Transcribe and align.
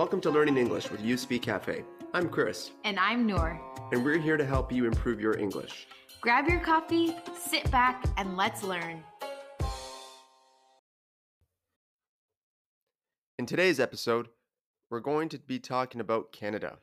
Welcome 0.00 0.22
to 0.22 0.30
Learning 0.30 0.56
English 0.56 0.90
with 0.90 1.02
You 1.02 1.18
Speak 1.18 1.42
Cafe. 1.42 1.84
I'm 2.14 2.30
Chris, 2.30 2.70
And 2.84 2.98
I'm 2.98 3.26
Noor. 3.26 3.60
and 3.92 4.02
we're 4.02 4.16
here 4.16 4.38
to 4.38 4.46
help 4.46 4.72
you 4.72 4.86
improve 4.86 5.20
your 5.20 5.36
English. 5.36 5.86
Grab 6.22 6.48
your 6.48 6.58
coffee, 6.58 7.14
sit 7.38 7.70
back, 7.70 8.06
and 8.16 8.34
let's 8.34 8.62
learn. 8.62 9.04
In 13.38 13.44
today's 13.44 13.78
episode, 13.78 14.28
we're 14.88 15.00
going 15.00 15.28
to 15.28 15.38
be 15.38 15.58
talking 15.58 16.00
about 16.00 16.32
Canada. 16.32 16.78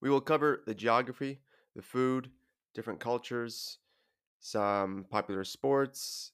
We 0.00 0.10
will 0.10 0.20
cover 0.20 0.64
the 0.66 0.74
geography, 0.74 1.38
the 1.76 1.82
food, 1.82 2.28
different 2.74 2.98
cultures, 2.98 3.78
some 4.40 5.06
popular 5.10 5.44
sports, 5.44 6.32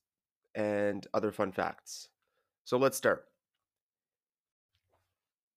and 0.54 1.06
other 1.12 1.30
fun 1.32 1.52
facts. 1.52 2.08
So 2.64 2.78
let's 2.78 2.96
start. 2.96 3.26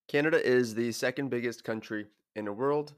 Canada 0.10 0.44
is 0.44 0.74
the 0.74 0.92
second 0.92 1.30
biggest 1.30 1.64
country 1.64 2.08
in 2.36 2.46
the 2.46 2.52
world 2.52 2.94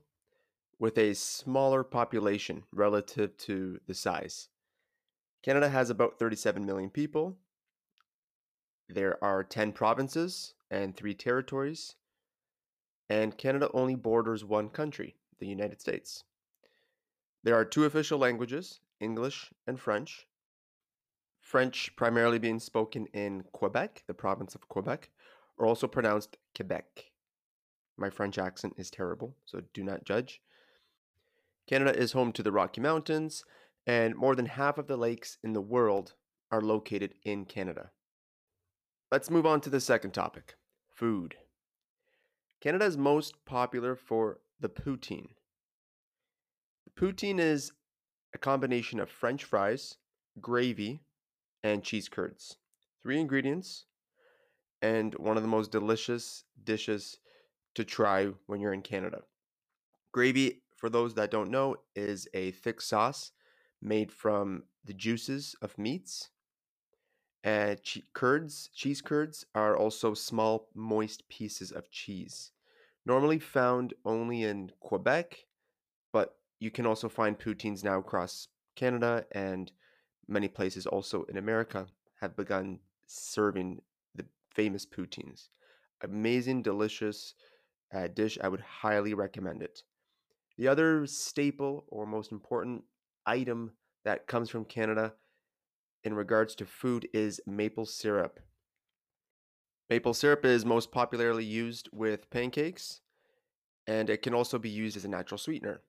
with 0.79 0.97
a 0.97 1.13
smaller 1.13 1.83
population 1.83 2.63
relative 2.71 3.35
to 3.35 3.81
the 3.85 3.93
size. 3.93 4.47
Canada 5.43 5.67
has 5.67 5.89
about 5.89 6.17
37 6.17 6.65
million 6.65 6.89
people. 6.89 7.35
There 8.87 9.21
are 9.21 9.43
10 9.43 9.73
provinces 9.73 10.53
and 10.71 10.95
3 10.95 11.13
territories. 11.13 11.95
And 13.09 13.37
Canada 13.37 13.69
only 13.73 13.95
borders 13.95 14.45
one 14.45 14.69
country, 14.69 15.17
the 15.39 15.47
United 15.47 15.81
States. 15.81 16.23
There 17.43 17.55
are 17.55 17.65
two 17.65 17.83
official 17.83 18.19
languages, 18.19 18.79
English 19.01 19.51
and 19.67 19.77
French. 19.77 20.27
French 21.41 21.93
primarily 21.97 22.39
being 22.39 22.59
spoken 22.59 23.07
in 23.07 23.43
Quebec, 23.51 24.03
the 24.07 24.13
province 24.13 24.55
of 24.55 24.69
Quebec, 24.69 25.09
or 25.57 25.65
also 25.65 25.87
pronounced 25.87 26.37
Quebec. 26.55 27.11
My 27.97 28.09
French 28.09 28.37
accent 28.37 28.73
is 28.77 28.89
terrible, 28.89 29.35
so 29.45 29.61
do 29.73 29.83
not 29.83 30.05
judge. 30.05 30.41
Canada 31.67 31.97
is 31.97 32.13
home 32.13 32.31
to 32.33 32.43
the 32.43 32.51
Rocky 32.51 32.81
Mountains, 32.81 33.43
and 33.85 34.15
more 34.15 34.35
than 34.35 34.45
half 34.47 34.77
of 34.77 34.87
the 34.87 34.97
lakes 34.97 35.37
in 35.43 35.53
the 35.53 35.61
world 35.61 36.13
are 36.51 36.61
located 36.61 37.15
in 37.23 37.45
Canada. 37.45 37.91
Let's 39.11 39.29
move 39.29 39.45
on 39.45 39.61
to 39.61 39.69
the 39.69 39.79
second 39.79 40.11
topic 40.11 40.55
food. 40.89 41.35
Canada 42.61 42.85
is 42.85 42.97
most 42.97 43.43
popular 43.45 43.95
for 43.95 44.39
the 44.59 44.69
poutine. 44.69 45.29
Poutine 46.97 47.39
is 47.39 47.71
a 48.33 48.37
combination 48.37 48.99
of 48.99 49.09
French 49.09 49.43
fries, 49.43 49.97
gravy, 50.39 51.01
and 51.63 51.83
cheese 51.83 52.07
curds. 52.07 52.57
Three 53.01 53.19
ingredients, 53.19 53.85
and 54.81 55.13
one 55.15 55.37
of 55.37 55.43
the 55.43 55.49
most 55.49 55.71
delicious 55.71 56.43
dishes 56.63 57.17
to 57.75 57.83
try 57.83 58.27
when 58.47 58.59
you're 58.59 58.73
in 58.73 58.81
Canada. 58.81 59.21
Gravy, 60.11 60.63
for 60.75 60.89
those 60.89 61.13
that 61.13 61.31
don't 61.31 61.51
know, 61.51 61.77
is 61.95 62.27
a 62.33 62.51
thick 62.51 62.81
sauce 62.81 63.31
made 63.81 64.11
from 64.11 64.63
the 64.83 64.93
juices 64.93 65.55
of 65.61 65.77
meats. 65.77 66.29
And 67.43 67.81
che- 67.81 68.03
curds, 68.13 68.69
cheese 68.75 69.01
curds, 69.01 69.45
are 69.55 69.75
also 69.75 70.13
small, 70.13 70.69
moist 70.75 71.27
pieces 71.29 71.71
of 71.71 71.89
cheese. 71.89 72.51
Normally 73.05 73.39
found 73.39 73.93
only 74.05 74.43
in 74.43 74.71
Quebec, 74.79 75.45
but 76.11 76.35
you 76.59 76.69
can 76.69 76.85
also 76.85 77.09
find 77.09 77.39
poutines 77.39 77.83
now 77.83 77.97
across 77.97 78.47
Canada 78.75 79.25
and 79.31 79.71
many 80.27 80.47
places 80.47 80.85
also 80.85 81.23
in 81.23 81.37
America 81.37 81.87
have 82.19 82.35
begun 82.35 82.79
serving 83.07 83.81
famous 84.53 84.85
poutines. 84.85 85.49
Amazing, 86.03 86.63
delicious 86.63 87.35
uh, 87.93 88.07
dish. 88.07 88.37
I 88.41 88.47
would 88.47 88.61
highly 88.61 89.13
recommend 89.13 89.61
it. 89.61 89.83
The 90.57 90.67
other 90.67 91.05
staple 91.07 91.85
or 91.87 92.05
most 92.05 92.31
important 92.31 92.83
item 93.25 93.71
that 94.03 94.27
comes 94.27 94.49
from 94.49 94.65
Canada 94.65 95.13
in 96.03 96.13
regards 96.13 96.55
to 96.55 96.65
food 96.65 97.07
is 97.13 97.39
maple 97.45 97.85
syrup. 97.85 98.39
Maple 99.89 100.13
syrup 100.13 100.45
is 100.45 100.65
most 100.65 100.91
popularly 100.91 101.45
used 101.45 101.89
with 101.91 102.29
pancakes 102.29 103.01
and 103.87 104.09
it 104.09 104.21
can 104.21 104.33
also 104.33 104.57
be 104.57 104.69
used 104.69 104.95
as 104.97 105.05
a 105.05 105.09
natural 105.09 105.37
sweetener. 105.37 105.81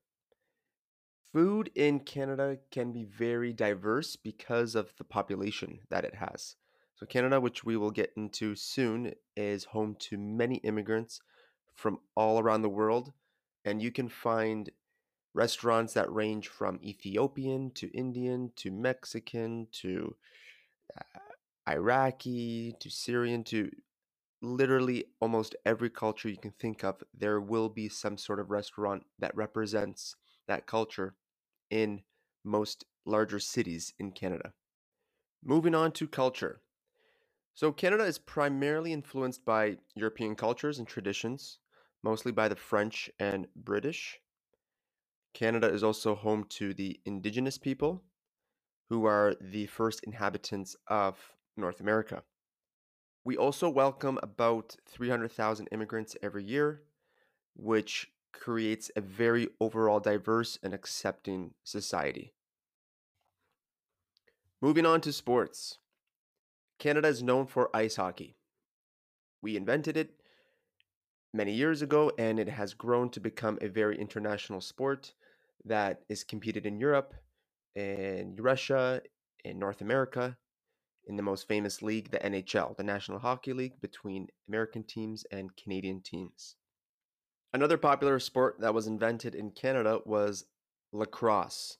Food 1.32 1.70
in 1.74 2.00
Canada 2.00 2.58
can 2.70 2.92
be 2.92 3.04
very 3.04 3.52
diverse 3.52 4.16
because 4.16 4.74
of 4.74 4.92
the 4.98 5.04
population 5.04 5.80
that 5.88 6.04
it 6.04 6.16
has. 6.16 6.56
So, 7.02 7.06
Canada, 7.06 7.40
which 7.40 7.64
we 7.64 7.76
will 7.76 7.90
get 7.90 8.12
into 8.16 8.54
soon, 8.54 9.14
is 9.36 9.64
home 9.64 9.96
to 10.02 10.16
many 10.16 10.58
immigrants 10.58 11.20
from 11.74 11.98
all 12.14 12.38
around 12.38 12.62
the 12.62 12.68
world, 12.68 13.12
and 13.64 13.82
you 13.82 13.90
can 13.90 14.08
find 14.08 14.70
restaurants 15.34 15.94
that 15.94 16.12
range 16.12 16.46
from 16.46 16.78
Ethiopian 16.80 17.72
to 17.72 17.88
Indian 17.88 18.52
to 18.54 18.70
Mexican 18.70 19.66
to 19.72 20.14
uh, 20.96 21.18
Iraqi 21.68 22.76
to 22.78 22.88
Syrian 22.88 23.42
to 23.46 23.68
literally 24.40 25.06
almost 25.18 25.56
every 25.66 25.90
culture 25.90 26.28
you 26.28 26.38
can 26.38 26.52
think 26.52 26.84
of. 26.84 27.02
There 27.12 27.40
will 27.40 27.68
be 27.68 27.88
some 27.88 28.16
sort 28.16 28.38
of 28.38 28.52
restaurant 28.52 29.06
that 29.18 29.36
represents 29.36 30.14
that 30.46 30.68
culture 30.68 31.16
in 31.68 32.02
most 32.44 32.84
larger 33.04 33.40
cities 33.40 33.92
in 33.98 34.12
Canada. 34.12 34.52
Moving 35.44 35.74
on 35.74 35.90
to 35.94 36.06
culture. 36.06 36.61
So, 37.54 37.70
Canada 37.70 38.04
is 38.04 38.18
primarily 38.18 38.92
influenced 38.92 39.44
by 39.44 39.78
European 39.94 40.34
cultures 40.36 40.78
and 40.78 40.88
traditions, 40.88 41.58
mostly 42.02 42.32
by 42.32 42.48
the 42.48 42.56
French 42.56 43.10
and 43.18 43.46
British. 43.54 44.20
Canada 45.34 45.68
is 45.68 45.82
also 45.82 46.14
home 46.14 46.44
to 46.44 46.74
the 46.74 47.00
Indigenous 47.04 47.58
people, 47.58 48.04
who 48.88 49.04
are 49.06 49.34
the 49.40 49.66
first 49.66 50.02
inhabitants 50.04 50.76
of 50.86 51.34
North 51.56 51.80
America. 51.80 52.24
We 53.24 53.36
also 53.36 53.68
welcome 53.68 54.18
about 54.22 54.76
300,000 54.86 55.68
immigrants 55.72 56.16
every 56.22 56.44
year, 56.44 56.82
which 57.54 58.12
creates 58.32 58.90
a 58.96 59.00
very 59.00 59.48
overall 59.60 60.00
diverse 60.00 60.58
and 60.62 60.74
accepting 60.74 61.54
society. 61.64 62.34
Moving 64.60 64.86
on 64.86 65.00
to 65.02 65.12
sports. 65.12 65.78
Canada 66.82 67.06
is 67.06 67.22
known 67.22 67.46
for 67.46 67.70
ice 67.76 67.94
hockey. 67.94 68.34
We 69.40 69.56
invented 69.56 69.96
it 69.96 70.20
many 71.32 71.52
years 71.52 71.80
ago, 71.80 72.10
and 72.18 72.40
it 72.40 72.48
has 72.48 72.74
grown 72.74 73.08
to 73.10 73.20
become 73.20 73.56
a 73.60 73.68
very 73.68 73.96
international 73.96 74.60
sport 74.60 75.12
that 75.64 76.02
is 76.08 76.24
competed 76.24 76.66
in 76.66 76.80
Europe, 76.80 77.14
in 77.76 78.34
Russia, 78.36 79.00
in 79.44 79.60
North 79.60 79.80
America, 79.80 80.36
in 81.06 81.14
the 81.14 81.22
most 81.22 81.46
famous 81.46 81.82
league, 81.82 82.10
the 82.10 82.18
NHL, 82.18 82.76
the 82.76 82.82
National 82.82 83.20
Hockey 83.20 83.52
League, 83.52 83.80
between 83.80 84.26
American 84.48 84.82
teams 84.82 85.24
and 85.30 85.56
Canadian 85.56 86.00
teams. 86.00 86.56
Another 87.52 87.78
popular 87.78 88.18
sport 88.18 88.56
that 88.58 88.74
was 88.74 88.88
invented 88.88 89.36
in 89.36 89.52
Canada 89.52 90.00
was 90.04 90.46
lacrosse, 90.90 91.78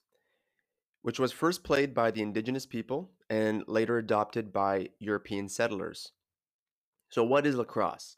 which 1.03 1.19
was 1.19 1.31
first 1.31 1.63
played 1.63 1.93
by 1.93 2.09
the 2.09 2.21
Indigenous 2.21 2.65
people 2.65 3.11
and 3.29 3.63
later 3.67 3.97
adopted 3.97 4.51
by 4.51 4.89
European 4.99 5.47
settlers. 5.47 6.11
So, 7.09 7.23
what 7.23 7.45
is 7.45 7.55
lacrosse? 7.55 8.15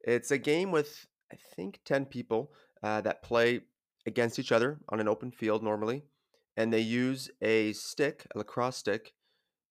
It's 0.00 0.30
a 0.30 0.38
game 0.38 0.72
with, 0.72 1.06
I 1.32 1.36
think, 1.54 1.80
10 1.84 2.06
people 2.06 2.52
uh, 2.82 3.02
that 3.02 3.22
play 3.22 3.60
against 4.06 4.38
each 4.38 4.50
other 4.50 4.80
on 4.88 4.98
an 4.98 5.08
open 5.08 5.30
field 5.30 5.62
normally, 5.62 6.02
and 6.56 6.72
they 6.72 6.80
use 6.80 7.30
a 7.42 7.72
stick, 7.74 8.26
a 8.34 8.38
lacrosse 8.38 8.76
stick, 8.76 9.12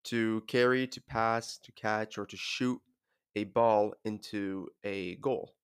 to 0.05 0.43
carry, 0.47 0.85
to 0.87 1.01
pass, 1.01 1.57
to 1.57 1.71
catch, 1.71 2.17
or 2.17 2.25
to 2.27 2.37
shoot 2.37 2.79
a 3.35 3.45
ball 3.45 3.93
into 4.03 4.67
a 4.83 5.15
goal. 5.15 5.55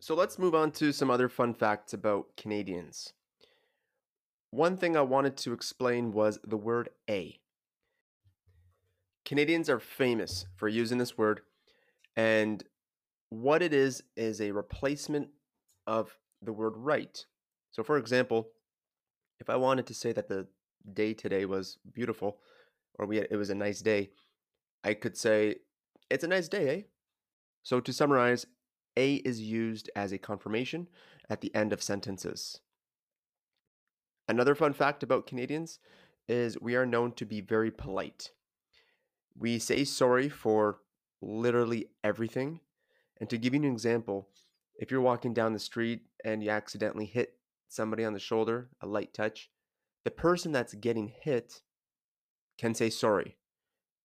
So 0.00 0.14
let's 0.14 0.38
move 0.38 0.54
on 0.54 0.70
to 0.72 0.92
some 0.92 1.10
other 1.10 1.28
fun 1.28 1.54
facts 1.54 1.92
about 1.92 2.28
Canadians. 2.36 3.12
One 4.50 4.76
thing 4.76 4.96
I 4.96 5.02
wanted 5.02 5.36
to 5.38 5.52
explain 5.52 6.12
was 6.12 6.38
the 6.42 6.56
word 6.56 6.88
a. 7.08 7.38
Canadians 9.24 9.68
are 9.68 9.78
famous 9.78 10.46
for 10.56 10.68
using 10.68 10.96
this 10.96 11.18
word, 11.18 11.42
and 12.16 12.64
what 13.28 13.62
it 13.62 13.74
is 13.74 14.02
is 14.16 14.40
a 14.40 14.52
replacement 14.52 15.28
of 15.86 16.16
the 16.40 16.52
word 16.52 16.72
right. 16.76 17.24
So, 17.72 17.82
for 17.82 17.98
example, 17.98 18.48
if 19.38 19.50
I 19.50 19.56
wanted 19.56 19.86
to 19.88 19.94
say 19.94 20.12
that 20.12 20.28
the 20.28 20.46
day 20.94 21.12
today 21.12 21.44
was 21.44 21.76
beautiful, 21.92 22.38
or 22.98 23.04
we 23.04 23.18
had, 23.18 23.28
it 23.30 23.36
was 23.36 23.50
a 23.50 23.54
nice 23.54 23.82
day, 23.82 24.10
I 24.82 24.94
could 24.94 25.16
say 25.16 25.56
it's 26.08 26.24
a 26.24 26.28
nice 26.28 26.48
day, 26.48 26.68
eh? 26.68 26.82
So, 27.62 27.80
to 27.80 27.92
summarize, 27.92 28.46
a 28.96 29.16
is 29.16 29.42
used 29.42 29.90
as 29.94 30.12
a 30.12 30.18
confirmation 30.18 30.88
at 31.28 31.42
the 31.42 31.54
end 31.54 31.74
of 31.74 31.82
sentences. 31.82 32.60
Another 34.28 34.54
fun 34.54 34.74
fact 34.74 35.02
about 35.02 35.26
Canadians 35.26 35.78
is 36.28 36.60
we 36.60 36.76
are 36.76 36.84
known 36.86 37.12
to 37.12 37.24
be 37.24 37.40
very 37.40 37.70
polite. 37.70 38.32
We 39.36 39.58
say 39.58 39.84
sorry 39.84 40.28
for 40.28 40.80
literally 41.22 41.88
everything. 42.04 42.60
And 43.20 43.30
to 43.30 43.38
give 43.38 43.54
you 43.54 43.60
an 43.60 43.72
example, 43.72 44.28
If 44.78 44.92
you're 44.92 45.00
walking 45.00 45.34
down 45.34 45.52
the 45.52 45.58
street 45.58 46.02
and 46.24 46.42
you 46.42 46.50
accidentally 46.50 47.06
hit 47.06 47.34
somebody 47.68 48.04
on 48.04 48.12
the 48.12 48.20
shoulder, 48.20 48.68
a 48.80 48.86
light 48.86 49.12
touch, 49.12 49.50
the 50.04 50.10
person 50.10 50.52
that's 50.52 50.74
getting 50.74 51.12
hit 51.20 51.62
can 52.56 52.74
say 52.74 52.88
sorry. 52.88 53.36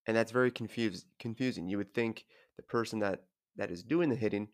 And 0.07 0.17
that's 0.17 0.31
very 0.31 0.51
confused, 0.51 1.05
confusing. 1.19 1.69
You 1.69 1.77
would 1.77 1.93
think 1.93 2.25
the 2.57 2.63
person 2.63 2.99
that, 2.99 3.23
that 3.55 3.71
is 3.71 3.83
doing 3.83 4.09
the 4.09 4.15
hitting 4.15 4.49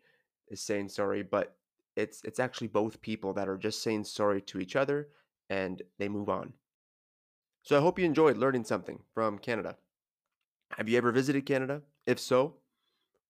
is 0.49 0.61
saying 0.61 0.89
sorry, 0.89 1.23
but 1.23 1.55
it's 1.95 2.21
it's 2.23 2.39
actually 2.39 2.67
both 2.67 3.01
people 3.01 3.33
that 3.33 3.49
are 3.49 3.57
just 3.57 3.81
saying 3.81 4.03
sorry 4.03 4.41
to 4.41 4.59
each 4.59 4.75
other 4.75 5.09
and 5.49 5.81
they 5.97 6.07
move 6.07 6.29
on. 6.29 6.53
So 7.63 7.77
I 7.77 7.81
hope 7.81 7.99
you 7.99 8.05
enjoyed 8.05 8.37
learning 8.37 8.63
something 8.63 8.99
from 9.13 9.37
Canada. 9.37 9.77
Have 10.77 10.87
you 10.87 10.97
ever 10.97 11.11
visited 11.11 11.45
Canada? 11.45 11.81
If 12.05 12.19
so, 12.19 12.55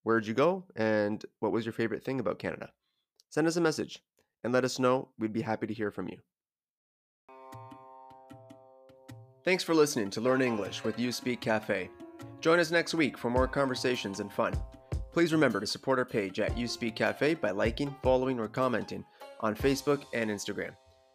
where'd 0.03 0.27
you 0.27 0.33
go 0.33 0.65
and 0.75 1.23
what 1.39 1.51
was 1.51 1.65
your 1.65 1.73
favorite 1.73 2.03
thing 2.03 2.19
about 2.19 2.39
Canada? 2.39 2.71
Send 3.29 3.47
us 3.47 3.55
a 3.55 3.61
message 3.61 3.99
and 4.43 4.53
let 4.53 4.65
us 4.65 4.79
know. 4.79 5.09
We'd 5.17 5.33
be 5.33 5.41
happy 5.41 5.67
to 5.67 5.73
hear 5.73 5.91
from 5.91 6.07
you. 6.09 6.19
Thanks 9.43 9.63
for 9.63 9.73
listening 9.73 10.09
to 10.11 10.21
Learn 10.21 10.41
English 10.41 10.83
with 10.83 10.99
You 10.99 11.11
Speak 11.11 11.39
Cafe. 11.41 11.89
Join 12.41 12.59
us 12.59 12.71
next 12.71 12.93
week 12.93 13.17
for 13.17 13.29
more 13.29 13.47
conversations 13.47 14.19
and 14.19 14.31
fun. 14.31 14.53
Please 15.11 15.33
remember 15.33 15.59
to 15.59 15.67
support 15.67 15.97
our 15.97 16.05
page 16.05 16.39
at 16.39 16.57
You 16.57 16.67
Speak 16.67 16.95
Cafe 16.95 17.33
by 17.35 17.51
liking, 17.51 17.95
following, 18.03 18.39
or 18.39 18.47
commenting 18.47 19.03
on 19.39 19.55
Facebook 19.55 20.03
and 20.13 20.29
Instagram. 20.29 20.71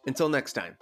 Until 0.07 0.27
next 0.27 0.53
time. 0.53 0.75